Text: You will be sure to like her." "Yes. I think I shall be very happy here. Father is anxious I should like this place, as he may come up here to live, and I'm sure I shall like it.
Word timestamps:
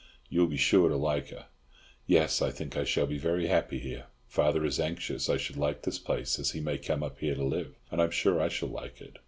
You 0.29 0.39
will 0.39 0.47
be 0.47 0.57
sure 0.57 0.89
to 0.89 0.95
like 0.95 1.29
her." 1.29 1.45
"Yes. 2.07 2.41
I 2.41 2.49
think 2.49 2.75
I 2.75 2.85
shall 2.85 3.05
be 3.05 3.19
very 3.19 3.45
happy 3.45 3.77
here. 3.77 4.07
Father 4.25 4.65
is 4.65 4.79
anxious 4.79 5.29
I 5.29 5.37
should 5.37 5.57
like 5.57 5.83
this 5.83 5.99
place, 5.99 6.39
as 6.39 6.49
he 6.53 6.59
may 6.59 6.79
come 6.79 7.03
up 7.03 7.19
here 7.19 7.35
to 7.35 7.43
live, 7.43 7.75
and 7.91 8.01
I'm 8.01 8.09
sure 8.09 8.41
I 8.41 8.47
shall 8.49 8.69
like 8.69 8.99
it. 8.99 9.19